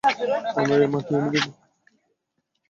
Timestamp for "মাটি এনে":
0.93-1.29